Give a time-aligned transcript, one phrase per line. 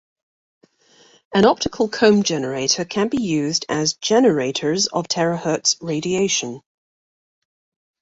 [1.31, 6.63] An optical comb generator can be used as generators of terahertz radiation.